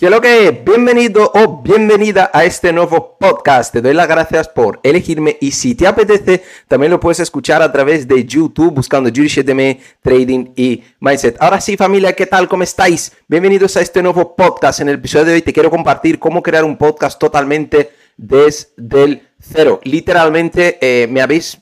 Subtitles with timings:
[0.00, 3.70] ¿Qué lo que Bienvenido o bienvenida a este nuevo podcast.
[3.70, 7.70] Te doy las gracias por elegirme y si te apetece, también lo puedes escuchar a
[7.70, 11.36] través de YouTube buscando JudyShetM, Trading y Mindset.
[11.38, 12.48] Ahora sí, familia, ¿qué tal?
[12.48, 13.12] ¿Cómo estáis?
[13.28, 14.80] Bienvenidos a este nuevo podcast.
[14.80, 19.28] En el episodio de hoy te quiero compartir cómo crear un podcast totalmente desde el
[19.38, 19.80] cero.
[19.84, 21.58] Literalmente eh, me habéis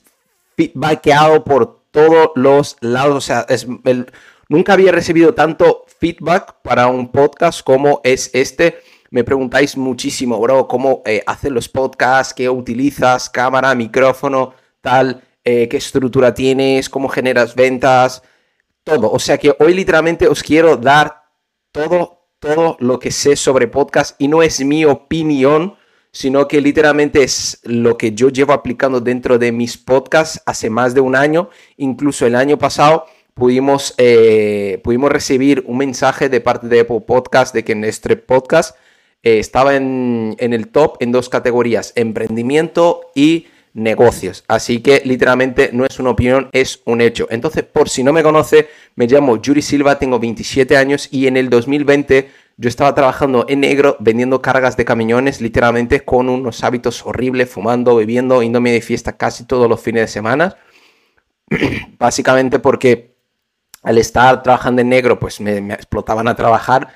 [0.55, 3.17] feedbackeado por todos los lados.
[3.17, 3.67] O sea, es
[4.47, 8.79] nunca había recibido tanto feedback para un podcast como es este.
[9.11, 15.67] Me preguntáis muchísimo, bro, cómo eh, hacer los podcasts, qué utilizas, cámara, micrófono, tal, eh,
[15.67, 18.21] qué estructura tienes, cómo generas ventas,
[18.83, 19.11] todo.
[19.11, 21.23] O sea que hoy literalmente os quiero dar
[21.71, 25.75] todo, todo lo que sé sobre podcast y no es mi opinión,
[26.11, 30.93] sino que literalmente es lo que yo llevo aplicando dentro de mis podcasts hace más
[30.93, 33.05] de un año, incluso el año pasado
[33.39, 38.75] pudimos, eh, pudimos recibir un mensaje de parte de Apple Podcast de que nuestro podcast
[39.23, 44.43] eh, estaba en, el top en dos categorías, emprendimiento y negocios.
[44.47, 47.27] Así que literalmente no es una opinión, es un hecho.
[47.29, 51.37] Entonces, por si no me conoce, me llamo Yuri Silva, tengo 27 años y en
[51.37, 57.05] el 2020 yo estaba trabajando en negro vendiendo cargas de camiones, literalmente con unos hábitos
[57.05, 60.57] horribles, fumando, bebiendo, índome de fiesta casi todos los fines de semana.
[61.97, 63.18] Básicamente porque
[63.83, 66.89] al estar trabajando en negro, pues me, explotaban a trabajar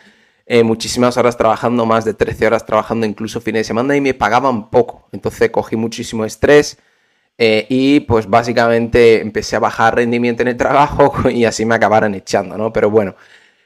[0.46, 4.14] eh, muchísimas horas trabajando, más de 13 horas trabajando incluso fines de semana y me
[4.14, 5.08] pagaban poco.
[5.12, 6.78] Entonces cogí muchísimo estrés
[7.38, 12.14] eh, y pues básicamente empecé a bajar rendimiento en el trabajo y así me acabaron
[12.16, 12.74] echando, ¿no?
[12.74, 13.16] Pero bueno,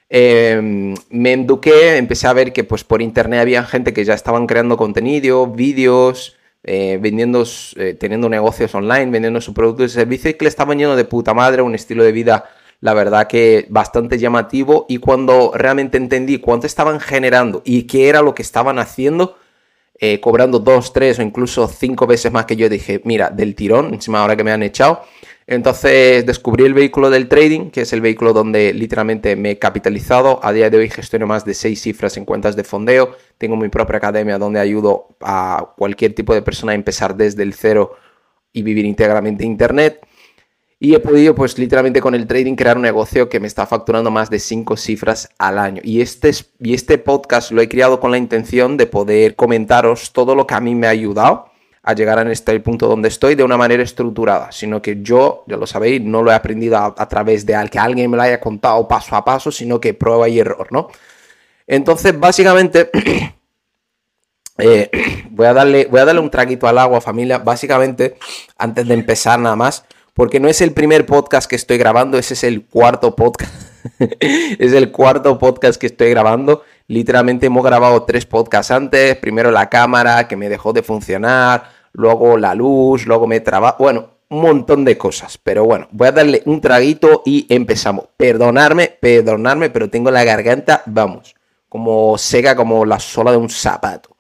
[0.10, 4.48] em, me eduqué, empecé a ver que pues por internet había gente que ya estaban
[4.48, 7.44] creando contenido, vídeos, eh, vendiendo,
[8.00, 11.34] teniendo negocios online, vendiendo su producto y servicio y que le estaban yendo de puta
[11.34, 12.46] madre, un estilo de vida
[12.80, 18.22] la verdad que bastante llamativo y cuando realmente entendí cuánto estaban generando y qué era
[18.22, 19.38] lo que estaban haciendo,
[20.00, 23.94] eh, cobrando dos, tres o incluso cinco veces más que yo, dije, mira, del tirón,
[23.94, 25.02] encima ahora que me han echado.
[25.48, 30.42] Entonces descubrí el vehículo del trading, que es el vehículo donde literalmente me he capitalizado.
[30.44, 33.16] A día de hoy gestiono más de seis cifras en cuentas de fondeo.
[33.38, 37.54] Tengo mi propia academia donde ayudo a cualquier tipo de persona a empezar desde el
[37.54, 37.96] cero
[38.52, 40.06] y vivir íntegramente Internet.
[40.80, 44.12] Y he podido, pues literalmente con el trading, crear un negocio que me está facturando
[44.12, 45.82] más de cinco cifras al año.
[45.84, 50.36] Y este, y este podcast lo he creado con la intención de poder comentaros todo
[50.36, 51.50] lo que a mí me ha ayudado
[51.82, 55.56] a llegar a este punto donde estoy de una manera estructurada, sino que yo, ya
[55.58, 58.42] lo sabéis, no lo he aprendido a, través de al que alguien me lo haya
[58.42, 60.90] contado paso a paso, sino que prueba y error, ¿no?
[61.66, 62.92] Entonces, básicamente,
[64.58, 64.92] eh,
[65.32, 67.40] voy, a darle, voy a darle un traguito al agua, familia.
[67.40, 68.18] Básicamente,
[68.58, 69.86] antes de empezar nada más,
[70.18, 73.54] porque no es el primer podcast que estoy grabando, ese es el cuarto podcast.
[74.20, 76.64] es el cuarto podcast que estoy grabando.
[76.88, 79.16] Literalmente hemos grabado tres podcasts antes.
[79.18, 83.76] Primero la cámara que me dejó de funcionar, luego la luz, luego me traba.
[83.78, 85.38] Bueno, un montón de cosas.
[85.38, 88.06] Pero bueno, voy a darle un traguito y empezamos.
[88.18, 91.36] Perdonarme, perdonarme, pero tengo la garganta, vamos,
[91.70, 94.17] como seca como la sola de un zapato.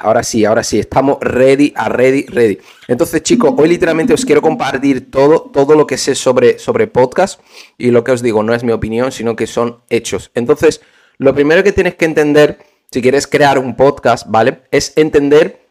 [0.00, 2.58] Ahora sí, ahora sí, estamos ready, a ready, ready.
[2.88, 7.40] Entonces, chicos, hoy literalmente os quiero compartir todo, todo lo que sé sobre, sobre podcast.
[7.78, 10.30] Y lo que os digo no es mi opinión, sino que son hechos.
[10.34, 10.82] Entonces,
[11.16, 12.58] lo primero que tienes que entender,
[12.90, 14.62] si quieres crear un podcast, ¿vale?
[14.70, 15.62] Es entender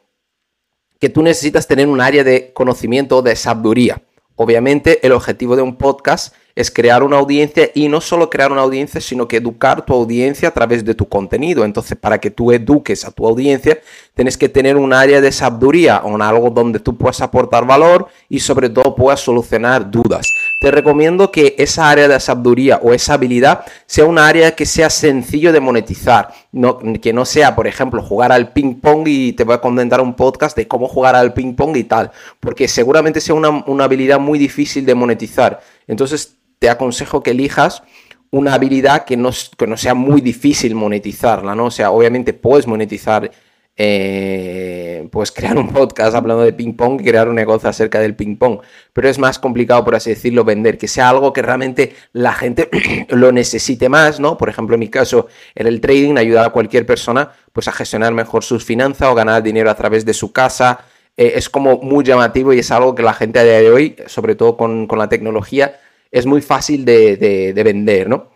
[0.99, 4.01] que tú necesitas tener un área de conocimiento, de sabiduría.
[4.35, 8.61] Obviamente, el objetivo de un podcast es crear una audiencia y no solo crear una
[8.61, 11.63] audiencia, sino que educar tu audiencia a través de tu contenido.
[11.65, 13.79] Entonces, para que tú eduques a tu audiencia,
[14.13, 18.39] tienes que tener un área de sabiduría o algo donde tú puedas aportar valor y
[18.39, 20.27] sobre todo puedas solucionar dudas.
[20.59, 24.89] Te recomiendo que esa área de sabiduría o esa habilidad sea una área que sea
[24.89, 29.43] sencillo de monetizar, no, que no sea, por ejemplo, jugar al ping pong y te
[29.43, 33.21] voy a comentar un podcast de cómo jugar al ping pong y tal, porque seguramente
[33.21, 35.61] sea una, una habilidad muy difícil de monetizar.
[35.87, 37.81] Entonces, te aconsejo que elijas
[38.29, 41.65] una habilidad que no, que no sea muy difícil monetizarla, ¿no?
[41.65, 43.31] O sea, obviamente puedes monetizar,
[43.75, 48.35] pues crear un podcast hablando de ping pong y crear un negocio acerca del ping
[48.35, 48.59] pong,
[48.93, 52.69] pero es más complicado, por así decirlo, vender, que sea algo que realmente la gente
[53.09, 54.37] lo necesite más, ¿no?
[54.37, 58.13] Por ejemplo, en mi caso, en el trading, ayudar a cualquier persona pues a gestionar
[58.13, 60.81] mejor sus finanzas o ganar dinero a través de su casa,
[61.17, 63.95] eh, es como muy llamativo y es algo que la gente a día de hoy,
[64.05, 65.79] sobre todo con, con la tecnología,
[66.11, 68.29] es muy fácil de, vender, ¿no?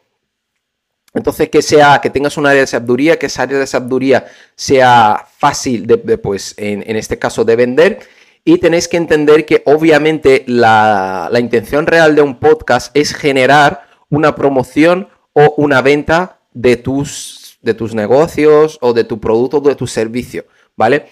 [1.13, 4.25] Entonces, que sea, que tengas un área de sabiduría, que esa área de sabiduría
[4.55, 7.99] sea fácil de, pues, en, este caso, de vender.
[8.43, 14.35] Y tenéis que entender que obviamente la, intención real de un podcast es generar una
[14.35, 19.75] promoción o una venta de tus, de tus negocios o de tu producto o de
[19.75, 20.45] tu servicio,
[20.75, 21.07] ¿vale?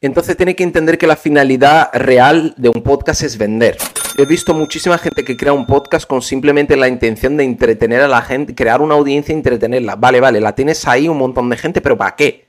[0.00, 3.76] Entonces tiene que entender que la finalidad real de un podcast es vender.
[4.16, 8.08] He visto muchísima gente que crea un podcast con simplemente la intención de entretener a
[8.08, 9.96] la gente, crear una audiencia y entretenerla.
[9.96, 12.46] Vale, vale, la tienes ahí un montón de gente, pero ¿para qué?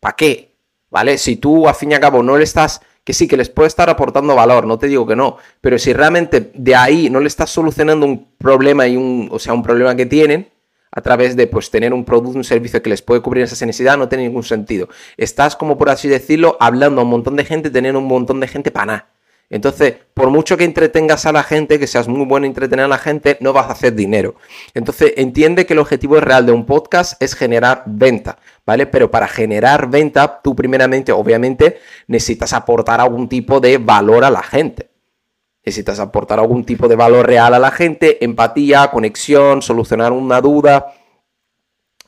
[0.00, 0.56] ¿Para qué?
[0.90, 1.18] ¿Vale?
[1.18, 3.68] Si tú, a fin y a cabo, no le estás que sí, que les puede
[3.68, 7.28] estar aportando valor, no te digo que no, pero si realmente de ahí no le
[7.28, 10.50] estás solucionando un problema y un, o sea, un problema que tienen,
[10.90, 13.96] a través de pues tener un producto, un servicio que les puede cubrir esa necesidad,
[13.96, 14.88] no tiene ningún sentido.
[15.16, 18.48] Estás, como por así decirlo, hablando a un montón de gente, teniendo un montón de
[18.48, 19.08] gente para nada.
[19.50, 22.88] Entonces, por mucho que entretengas a la gente, que seas muy bueno en entretener a
[22.88, 24.34] la gente, no vas a hacer dinero.
[24.74, 28.86] Entonces, entiende que el objetivo real de un podcast es generar venta, ¿vale?
[28.86, 34.42] Pero para generar venta, tú primeramente, obviamente, necesitas aportar algún tipo de valor a la
[34.42, 34.90] gente.
[35.68, 40.94] Necesitas aportar algún tipo de valor real a la gente, empatía, conexión, solucionar una duda,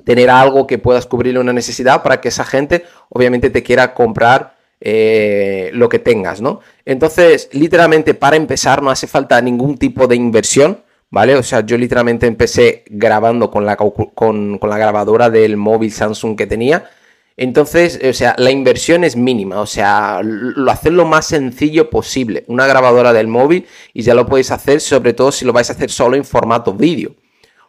[0.03, 4.57] tener algo que puedas cubrirle una necesidad para que esa gente obviamente te quiera comprar
[4.81, 6.61] eh, lo que tengas, ¿no?
[6.87, 11.37] Entonces, literalmente para empezar no hace falta ningún tipo de inversión, ¿vale?
[11.37, 16.47] O sea, yo literalmente empecé grabando con la, con la grabadora del móvil Samsung que
[16.47, 16.89] tenía
[17.37, 22.45] entonces, o sea, la inversión es mínima, o sea, lo hacer lo más sencillo posible,
[22.49, 25.73] una grabadora del móvil y ya lo podéis hacer, sobre todo si lo vais a
[25.73, 27.15] hacer solo en formato vídeo.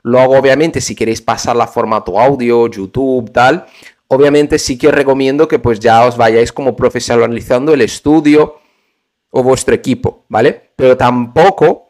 [0.04, 3.66] Luego, obviamente, si queréis pasarla a formato audio, YouTube, tal,
[4.08, 8.58] obviamente sí que os recomiendo que pues ya os vayáis como profesionalizando el estudio
[9.30, 10.72] o vuestro equipo, ¿vale?
[10.76, 11.88] Pero tampoco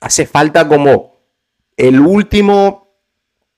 [0.00, 1.14] hace falta como
[1.76, 2.83] el último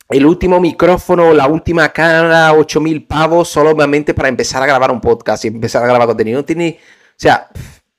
[0.09, 5.45] el último micrófono, la última cámara, 8000 pavos, solamente para empezar a grabar un podcast
[5.45, 6.39] y empezar a grabar contenido.
[6.39, 7.49] No tiene, o sea,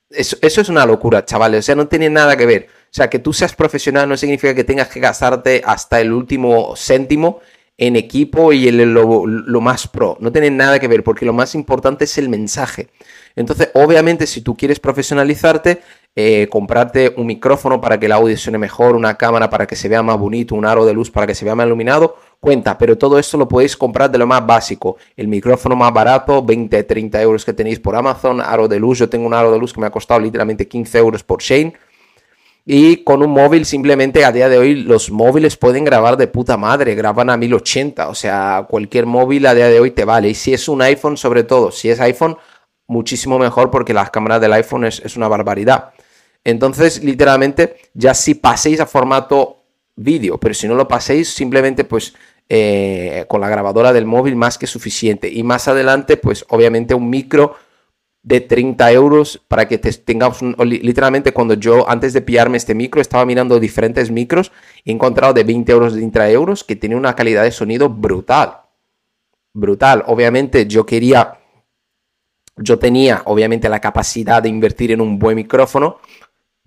[0.09, 1.59] eso, es una locura, chavales.
[1.59, 2.67] O sea, no tiene nada que ver.
[2.69, 6.75] O sea, que tú seas profesional no significa que tengas que gastarte hasta el último
[6.75, 7.41] céntimo
[7.77, 10.17] en equipo y en lo, lo, más pro.
[10.19, 12.89] No tiene nada que ver, porque lo más importante es el mensaje.
[13.35, 15.81] Entonces, obviamente, si tú quieres profesionalizarte,
[16.15, 19.87] eh, comprarte un micrófono para que el audio suene mejor, una cámara para que se
[19.87, 22.97] vea más bonito, un aro de luz para que se vea más iluminado, cuenta, pero
[22.97, 24.97] todo esto lo podéis comprar de lo más básico.
[25.15, 29.07] El micrófono más barato, 20, 30 euros que tenéis por Amazon, aro de luz, yo
[29.07, 31.75] tengo un aro de luz que me ha costado literalmente 15 euros por Shane.
[32.69, 36.57] Y con un móvil, simplemente a día de hoy, los móviles pueden grabar de puta
[36.57, 40.27] madre, graban a 1080, o sea, cualquier móvil a día de hoy te vale.
[40.27, 42.35] Y si es un iPhone, sobre todo, si es iPhone,
[42.85, 45.93] muchísimo mejor porque las cámaras del iPhone es, una barbaridad.
[46.43, 49.63] Entonces, literalmente, ya si paséis a formato
[49.95, 52.15] vídeo, pero si no lo paséis, simplemente pues
[52.49, 55.31] eh, con la grabadora del móvil más que suficiente.
[55.31, 57.55] Y más adelante, pues obviamente un micro
[58.23, 62.99] de 30 euros para que te tengamos literalmente cuando yo antes de pillarme este micro
[62.99, 64.51] estaba mirando diferentes micros
[64.83, 68.61] he encontrado de 20 euros de 30 euros que tiene una calidad de sonido brutal
[69.53, 71.39] brutal obviamente yo quería
[72.57, 75.99] yo tenía obviamente la capacidad de invertir en un buen micrófono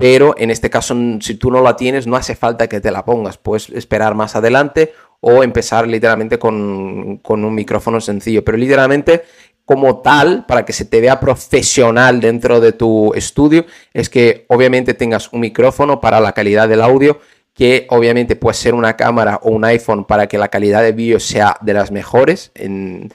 [0.00, 3.04] pero en este caso, si tú no la tienes, no hace falta que te la
[3.04, 3.36] pongas.
[3.36, 8.42] Puedes esperar más adelante o empezar literalmente con, un micrófono sencillo.
[8.42, 9.24] Pero literalmente,
[9.64, 14.94] como tal, para que se te vea profesional dentro de tu estudio, es que obviamente
[14.94, 17.20] tengas un micrófono para la calidad del audio,
[17.54, 21.20] que obviamente puede ser una cámara o un iPhone para que la calidad de vídeo
[21.20, 22.52] sea de las mejores.
[22.54, 23.12] En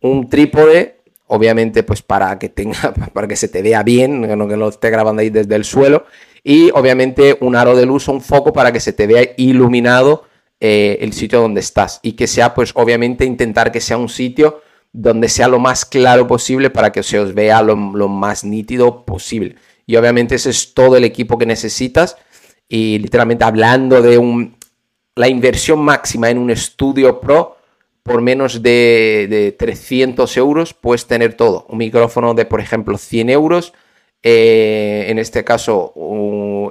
[0.00, 1.02] un trípode
[1.32, 4.90] obviamente pues para que tenga, para que se te vea bien, no que lo esté
[4.90, 6.04] grabando ahí desde el suelo,
[6.44, 10.24] y obviamente un aro de luz o un foco para que se te vea iluminado
[10.60, 14.61] eh, el sitio donde estás y que sea pues obviamente intentar que sea un sitio
[14.92, 19.56] donde sea lo más claro posible para que se os vea lo, más nítido posible.
[19.86, 22.16] Y obviamente ese es todo el equipo que necesitas
[22.68, 24.56] y literalmente hablando de un,
[25.14, 27.56] la inversión máxima en un estudio pro,
[28.02, 31.66] por menos de, 300 euros puedes tener todo.
[31.68, 33.72] Un micrófono de, por ejemplo, 100 euros.
[34.24, 35.92] Eh, en este caso,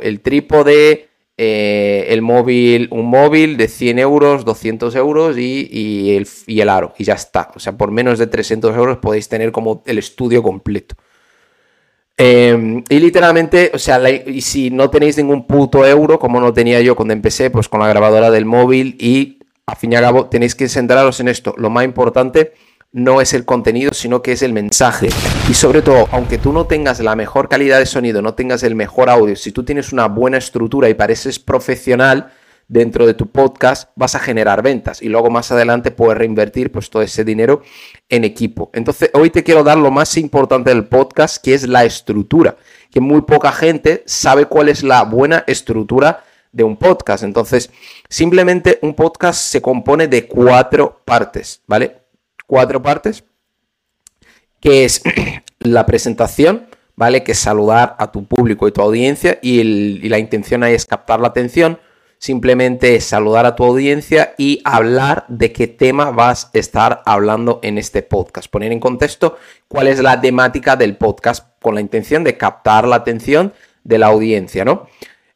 [0.01, 6.61] el trípode, eh, el móvil, un móvil de 100 euros, 200 euros y, el, y,
[6.61, 6.93] el, aro.
[6.97, 7.51] Y ya está.
[7.55, 10.95] O sea, por menos de 300 euros podéis tener como el estudio completo.
[12.17, 16.81] Eh, y literalmente, o sea, y si no tenéis ningún puto euro, como no tenía
[16.81, 20.27] yo cuando empecé, pues con la grabadora del móvil y a fin y al cabo
[20.27, 21.55] tenéis que centraros en esto.
[21.57, 22.53] Lo más importante
[22.93, 25.10] no es el contenido, sino que es el mensaje.
[25.50, 28.75] Y sobre todo, aunque tú no tengas la mejor calidad de sonido, no tengas el
[28.75, 32.31] mejor audio, si tú tienes una buena estructura y pareces profesional
[32.67, 36.89] dentro de tu podcast, vas a generar ventas y luego más adelante puedes reinvertir pues
[36.89, 37.62] todo ese dinero
[38.10, 38.69] en equipo.
[38.74, 42.55] Entonces, hoy te quiero dar lo más importante del podcast, que es la estructura,
[42.89, 47.24] que muy poca gente sabe cuál es la buena estructura de un podcast.
[47.24, 47.71] Entonces,
[48.10, 52.00] simplemente un podcast se compone de cuatro partes, ¿vale?
[52.51, 53.24] Cuatro partes,
[54.60, 55.01] que es
[55.60, 56.67] la presentación,
[56.98, 57.24] ¿vale?
[57.24, 59.63] Que es saludar a tu público y tu audiencia y,
[60.10, 61.79] la intención ahí es captar la atención
[62.17, 67.62] simplemente es saludar a tu audiencia y hablar de qué tema vas a estar hablando
[67.63, 68.51] en este podcast.
[68.51, 69.38] Poner en contexto
[69.70, 73.53] cuál es la temática del podcast con la intención de captar la atención
[73.86, 74.88] de la audiencia, ¿no?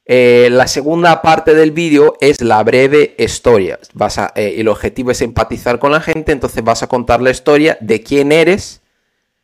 [0.07, 3.79] Eh, la segunda parte del vídeo es la breve historia.
[3.93, 7.77] Vas eh, el objetivo es empatizar con la gente, entonces vas a contar la historia
[7.81, 8.81] de quién eres,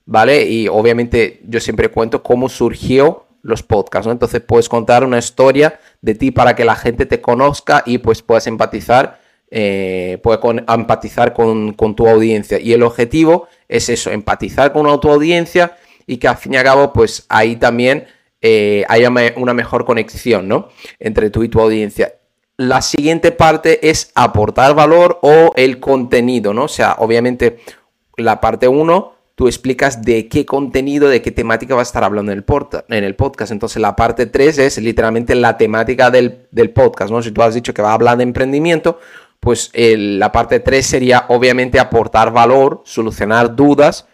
[0.05, 0.45] ¿vale?
[0.45, 4.11] Y obviamente yo siempre cuento cómo surgió los podcasts, ¿no?
[4.11, 8.21] Entonces puedes contar una historia de ti para que la gente te conozca y pues
[8.21, 12.59] puedas empatizar, eh, con, empatizar con, tu audiencia.
[12.59, 15.75] Y el objetivo es eso, empatizar con tu audiencia
[16.05, 18.05] y que al fin y al cabo pues ahí también
[18.41, 20.69] eh, haya una mejor conexión, ¿no?
[20.99, 22.15] Entre tú y tu audiencia.
[22.57, 26.63] La siguiente parte es aportar valor o el contenido, ¿no?
[26.63, 27.59] O sea, obviamente
[28.17, 32.31] la parte 1 tú explicas de qué contenido, de qué temática va a estar hablando
[32.31, 32.45] en el,
[32.89, 33.51] en el podcast.
[33.51, 37.21] Entonces la parte 3 es literalmente la temática del, podcast, ¿no?
[37.21, 38.99] Si tú has dicho que va a hablar de emprendimiento,
[39.39, 44.07] pues la parte 3 sería obviamente aportar valor, solucionar dudas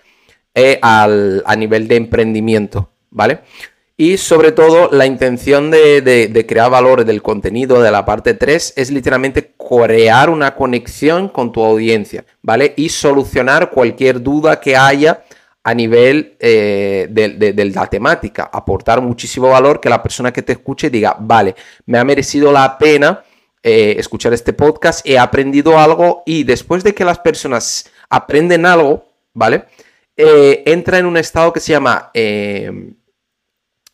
[0.55, 3.41] eh, a nivel de emprendimiento, ¿vale?
[3.99, 8.91] Y sobre todo, la intención de, crear valor del contenido de la parte 3 es
[8.91, 12.75] literalmente crear una conexión con tu audiencia, ¿vale?
[12.77, 15.23] Y solucionar cualquier duda que haya
[15.63, 20.91] a nivel eh, de, la temática, aportar muchísimo valor que la persona que te escuche
[20.91, 21.55] diga, vale,
[21.87, 23.23] me ha merecido la pena
[23.63, 29.07] eh, escuchar este podcast, he aprendido algo y después de que las personas aprenden algo,
[29.33, 29.65] ¿vale?
[30.15, 32.11] Eh, entra en un estado que se llama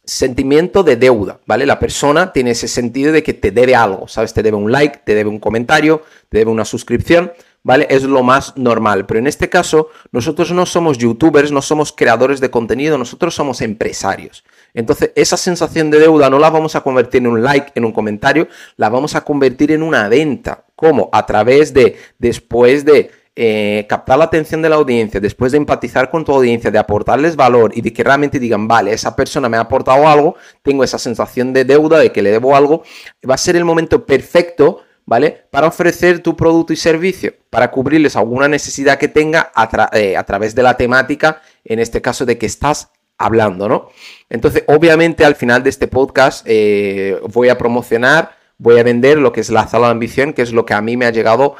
[0.06, 1.66] sentimiento de deuda, ¿vale?
[1.66, 4.34] La persona tiene ese sentido de que te debe algo, ¿sabes?
[4.34, 7.32] Te debe un like, te debe un comentario, te debe una suscripción,
[7.64, 7.88] ¿vale?
[7.90, 9.06] Es lo más normal.
[9.06, 13.62] Pero en este caso, nosotros no somos youtubers, no somos creadores de contenido, nosotros somos
[13.62, 14.44] empresarios.
[14.74, 17.94] Entonces, esa sensación de deuda no la vamos a convertir en un like, en un
[17.94, 20.66] comentario, la vamos a convertir en una venta.
[20.76, 21.10] ¿Cómo?
[21.14, 26.12] A través de, después de eh, captar la atención de la audiencia, después de empatizar
[26.12, 29.58] con tu audiencia, de aportarles valor y de que realmente digan, vale, esa persona me
[29.58, 32.84] ha aportado algo, tengo esa sensación de deuda, de que le debo algo,
[33.28, 35.46] va a ser el momento perfecto, ¿vale?
[35.50, 40.54] Para ofrecer tu producto y servicio, para cubrirles alguna necesidad que tenga a, eh, través
[40.54, 43.90] de la temática, en este caso de que estás hablando, ¿no?
[44.30, 49.32] Entonces, obviamente al final de este podcast eh, voy a promocionar, voy a vender lo
[49.32, 51.56] que es la sala de ambición, que es lo que a mí me ha llegado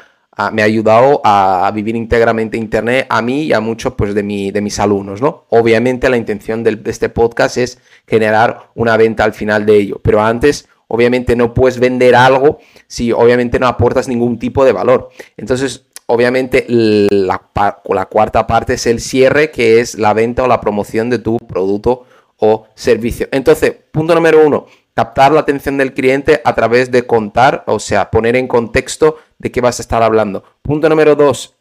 [0.52, 4.22] me ha ayudado a, vivir íntegramente Internet a mí y a muchos pues, de,
[4.52, 5.20] de mis alumnos.
[5.22, 5.44] ¿no?
[5.50, 10.22] Obviamente la intención de, este podcast es generar una venta al final de ello, pero
[10.22, 15.10] antes obviamente no puedes vender algo si obviamente no aportas ningún tipo de valor.
[15.36, 17.40] Entonces, obviamente la,
[17.88, 21.38] la cuarta parte es el cierre, que es la venta o la promoción de tu
[21.38, 22.06] producto
[22.38, 23.28] o servicio.
[23.30, 28.10] Entonces, punto número uno, captar la atención del cliente a través de contar, o sea,
[28.10, 30.44] poner en contexto de qué vas a estar hablando.
[30.62, 31.54] Punto número dos,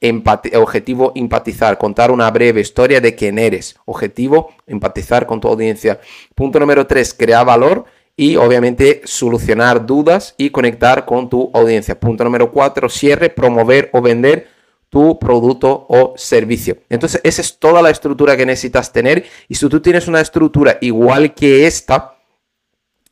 [0.55, 3.75] objetivo empatizar, contar una breve historia de quién eres.
[3.85, 5.99] Objetivo, empatizar con tu audiencia.
[6.35, 11.99] Punto número tres, crear valor y obviamente solucionar dudas y conectar con tu audiencia.
[11.99, 14.47] Punto número cuatro, cierre, promover o vender
[14.89, 16.77] tu producto o servicio.
[16.87, 20.77] Entonces, esa es toda la estructura que necesitas tener y si tú tienes una estructura
[20.81, 22.12] igual que esta,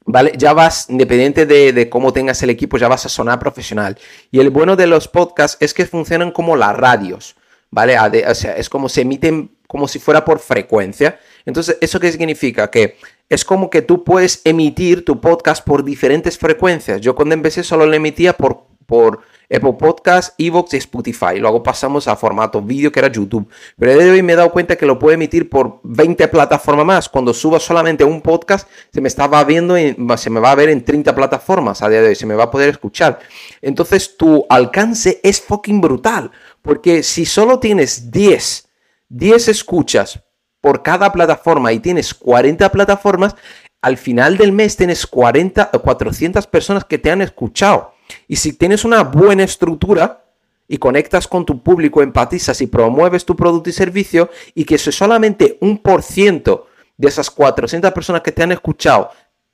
[0.06, 0.34] ¿vale?
[0.38, 3.98] Ya vas, independiente de, cómo tengas el equipo, ya vas a sonar profesional.
[4.32, 7.36] Y el bueno de los podcasts es que funcionan como las radios,
[7.70, 7.98] ¿vale?
[8.28, 11.20] O sea, es como se emiten como si fuera por frecuencia.
[11.46, 12.70] Entonces, ¿eso qué significa?
[12.70, 12.98] Que
[13.30, 17.00] es como que tú puedes emitir tu podcast por diferentes frecuencias.
[17.00, 21.38] Yo cuando empecé solo lo emitía por, por Apple Podcast, Evox y Spotify.
[21.40, 23.48] Luego pasamos a formato vídeo que era YouTube.
[23.78, 27.10] Pero de hoy me he dado cuenta que lo puedo emitir por 20 plataformas más.
[27.10, 29.76] Cuando suba solamente un podcast, se me estaba viendo,
[30.18, 32.46] se me va a ver en 30 plataformas a día de hoy, se me va
[32.46, 33.20] a poder escuchar.
[33.62, 36.32] Entonces tu alcance es fucking brutal.
[36.62, 38.70] Porque si solo tienes 10,
[39.10, 40.22] 10 escuchas
[40.62, 43.36] por cada plataforma y tienes 40 plataformas,
[43.82, 47.91] al final del mes tienes 40 o 400 personas que te han escuchado.
[48.28, 50.24] Y si tienes una buena estructura
[50.68, 55.58] y conectas con tu público, empatizas y promueves tu producto y servicio y que solamente
[55.62, 59.10] un por ciento de esas 400 personas que te han escuchado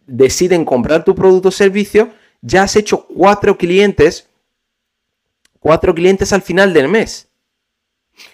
[0.05, 2.11] deciden comprar tu producto o servicio,
[2.41, 4.27] ya has hecho cuatro clientes,
[5.59, 7.27] cuatro clientes al final del mes.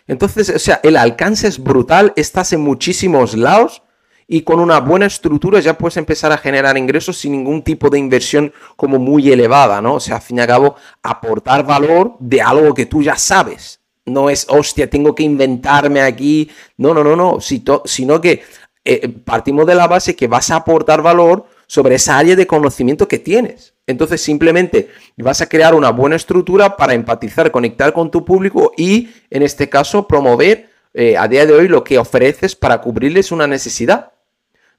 [0.07, 3.81] Entonces, o sea, el alcance es brutal, estás en muchísimos lados
[4.27, 7.99] y con una buena estructura ya puedes empezar a generar ingresos sin ningún tipo de
[7.99, 9.95] inversión como muy elevada, ¿no?
[9.95, 13.81] O sea, al fin y al cabo, aportar valor de algo que tú ya sabes.
[14.05, 16.49] No es, hostia, tengo que inventarme aquí.
[16.77, 17.39] No, no, no, no.
[17.39, 18.43] sino que
[18.85, 23.07] eh, partimos de la base que vas a aportar valor sobre esa área de conocimiento
[23.07, 23.73] que tienes.
[23.87, 29.09] Entonces simplemente vas a crear una buena estructura para empatizar, conectar con tu público y
[29.29, 33.47] en este caso promover eh, a día de hoy lo que ofreces para cubrirles una
[33.47, 34.12] necesidad.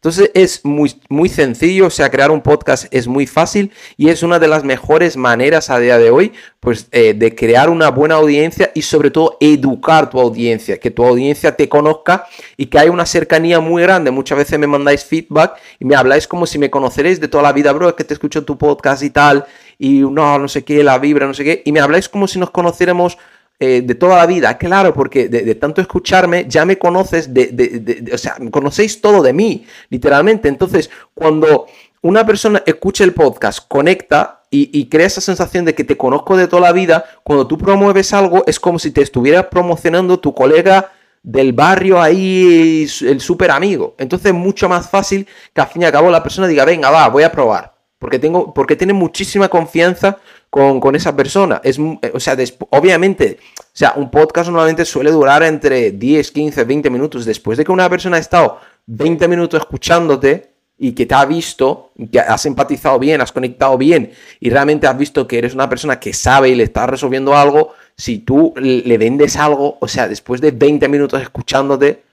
[0.04, 4.23] Entonces es muy, muy sencillo, o sea, crear un podcast es muy fácil y es
[4.23, 8.16] una de las mejores maneras a día de hoy, pues, eh, de crear una buena
[8.16, 12.26] audiencia y sobre todo educar tu audiencia, que tu audiencia te conozca
[12.58, 14.11] y que haya una cercanía muy grande.
[14.11, 17.54] Muchas veces me mandáis feedback y me habláis como si me conoceréis de toda la
[17.54, 19.46] vida, bro, es que te escucho tu podcast y tal,
[19.78, 22.38] y no, no sé qué, la vibra, no sé qué, y me habláis como si
[22.38, 23.16] nos conociéramos
[23.61, 28.18] eh, de toda la vida, claro, porque de, tanto escucharme ya me conoces, de, o
[28.18, 30.49] sea, conocéis todo de mí, literalmente.
[30.49, 31.66] Entonces, cuando
[32.02, 36.46] una persona escucha el podcast, conecta y, crea esa sensación de que te conozco de
[36.46, 40.92] toda la vida, cuando tú promueves algo es como si te estuvieras promocionando tu colega
[41.23, 43.94] del barrio ahí, el súper amigo.
[43.99, 46.90] Entonces es mucho más fácil que al fin y al cabo la persona diga, venga,
[46.90, 47.75] va, voy a probar.
[47.99, 50.18] Porque, tengo, porque tiene muchísima confianza
[50.54, 51.61] con, esa persona.
[51.64, 52.37] Es, eh, o sea,
[52.70, 57.25] obviamente, o sea, un podcast normalmente suele durar entre 10, 15, 20 minutos.
[57.25, 61.90] Después de que una persona ha estado 20 minutos escuchándote y que te ha visto,
[62.11, 65.99] que has empatizado bien, has conectado bien y realmente has visto que eres una persona
[65.99, 70.40] que sabe y le está resolviendo algo, si tú le vendes algo, o sea, después
[70.40, 72.04] de 20 minutos escuchándote,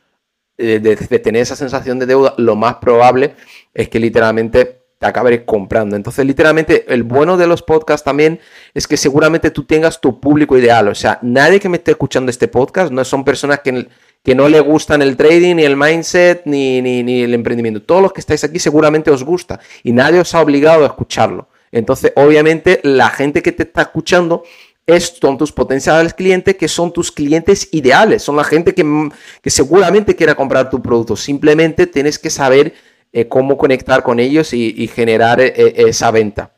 [0.57, 3.35] eh, de tener esa sensación de deuda, lo más probable
[3.73, 5.95] es que literalmente te acabaré comprando.
[5.95, 8.39] Entonces, literalmente, el bueno de los podcasts también
[8.75, 10.89] es que seguramente tú tengas tu público ideal.
[10.89, 13.87] O sea, nadie que me esté escuchando este podcast no son personas que,
[14.23, 17.81] que no le gustan el trading, ni el mindset, ni, ni, ni el emprendimiento.
[17.81, 21.49] Todos los que estáis aquí seguramente os gusta y nadie os ha obligado a escucharlo.
[21.71, 24.43] Entonces, obviamente, la gente que te está escuchando
[24.85, 29.09] es, son tus potenciales clientes, que son tus clientes ideales, son la gente que,
[29.41, 31.15] que seguramente quiera comprar tu producto.
[31.15, 32.75] Simplemente tienes que saber
[33.13, 36.53] eh, cómo conectar con ellos y, generar eh, eh, esa venta.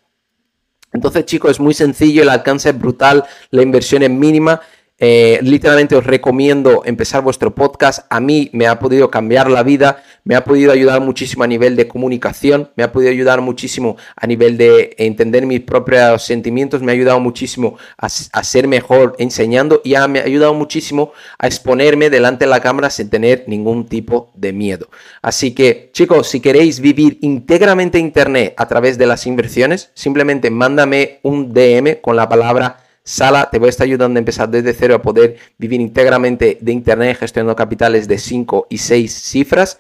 [0.92, 4.62] Entonces, chicos, es muy sencillo, el alcance es brutal, la inversión es mínima
[5.06, 8.06] eh, literalmente os recomiendo empezar vuestro podcast.
[8.10, 11.76] A mí me ha podido cambiar la vida, me ha podido ayudar muchísimo a nivel
[11.76, 16.94] de comunicación, me ha podido ayudar muchísimo a nivel de entender mis propios sentimientos, me
[16.94, 22.46] ha ayudado muchísimo a, ser mejor enseñando y me ha ayudado muchísimo a exponerme delante
[22.46, 24.88] de la cámara sin tener ningún tipo de miedo.
[25.22, 31.20] Así que, chicos, si queréis vivir íntegramente Internet a través de las inversiones, simplemente mándame
[31.24, 34.96] un DM con la palabra Sala te voy a estar ayudando a empezar desde cero
[34.96, 39.80] a poder vivir íntegramente de Internet gestionando capitales de 5 y 6 cifras.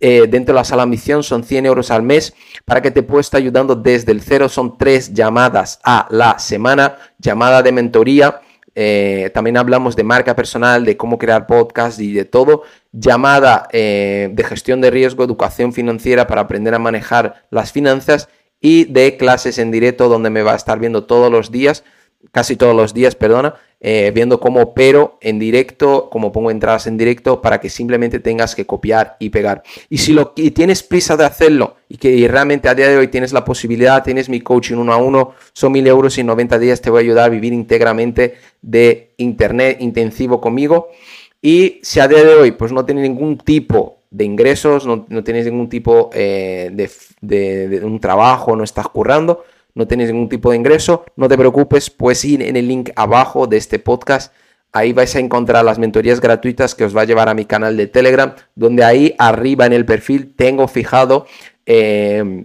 [0.00, 3.20] Eh, dentro de la sala misión son 100 euros al mes para que te pueda
[3.20, 4.48] estar ayudando desde el cero.
[4.48, 8.40] Son tres llamadas a la semana, llamada de mentoría.
[8.74, 12.62] Eh, también hablamos de marca personal, de cómo crear podcast y de todo.
[12.90, 18.28] Llamada eh, de gestión de riesgo, educación financiera para aprender a manejar las finanzas
[18.60, 21.84] y de clases en directo donde me va a estar viendo todos los días
[22.32, 26.98] casi todos los días, perdona, eh, viendo cómo opero en directo, cómo pongo entradas en
[26.98, 29.62] directo para que simplemente tengas que copiar y pegar.
[29.88, 33.32] Y si lo, tienes prisa de hacerlo y que realmente a día de hoy tienes
[33.32, 36.90] la posibilidad, tienes mi coaching uno a uno, son mil euros y 90 días te
[36.90, 40.88] voy a ayudar a vivir íntegramente de internet intensivo conmigo.
[41.40, 45.44] Y si a día de hoy pues no tienes ningún tipo de ingresos, no, tienes
[45.44, 50.56] ningún tipo eh, de, de un trabajo, no estás currando, no tienes ningún tipo de
[50.56, 54.32] ingreso, no te preocupes, puedes ir en el link abajo de este podcast.
[54.72, 57.76] Ahí vais a encontrar las mentorías gratuitas que os va a llevar a mi canal
[57.76, 61.26] de Telegram, donde ahí arriba en el perfil tengo fijado
[61.64, 62.44] eh,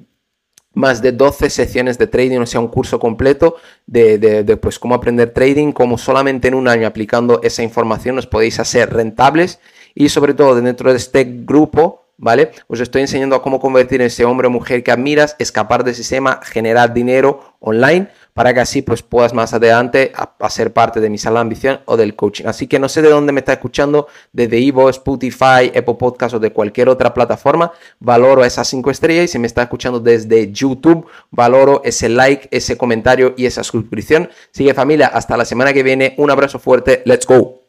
[0.74, 4.96] más de 12 secciones de trading, o sea, un curso completo de, de, pues, cómo
[4.96, 9.60] aprender trading, cómo solamente en un año aplicando esa información os podéis hacer rentables
[9.96, 12.52] y sobre todo dentro de este grupo ¿vale?
[12.68, 15.96] Os estoy enseñando a cómo convertir en ese hombre o mujer que admiras, escapar del
[15.96, 21.10] sistema, generar dinero online para que así pues puedas más adelante a, ser parte de
[21.10, 22.46] mi sala de ambición o del coaching.
[22.46, 26.40] Así que no sé de dónde me está escuchando, desde Ivo, Spotify, Apple Podcast o
[26.40, 31.06] de cualquier otra plataforma, valoro esas cinco estrellas y si me está escuchando desde YouTube,
[31.32, 34.30] valoro ese like, ese comentario y esa suscripción.
[34.52, 37.63] Sigue familia, hasta la semana que viene, un abrazo fuerte, let's go.